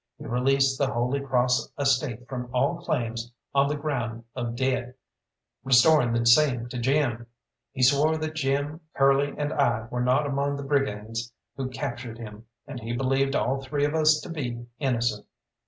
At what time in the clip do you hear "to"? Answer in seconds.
6.69-6.79, 14.21-14.29